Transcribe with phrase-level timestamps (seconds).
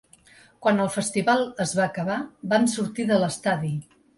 [0.65, 2.17] Quan el festival es va acabar,
[2.55, 3.75] vam sortir de l’estadi.